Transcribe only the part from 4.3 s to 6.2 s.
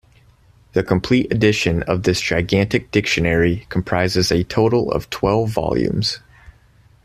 a total of twelve volumes.